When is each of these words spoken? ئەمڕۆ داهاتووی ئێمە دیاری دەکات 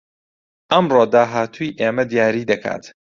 ئەمڕۆ 0.71 1.03
داهاتووی 1.13 1.75
ئێمە 1.79 2.03
دیاری 2.11 2.43
دەکات 2.51 2.83